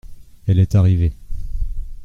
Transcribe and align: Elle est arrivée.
Elle 0.47 0.57
est 0.57 0.73
arrivée. 0.75 1.13